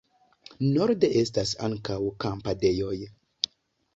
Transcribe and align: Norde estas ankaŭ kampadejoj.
Norde 0.75 1.09
estas 1.19 1.51
ankaŭ 1.67 1.99
kampadejoj. 2.25 2.97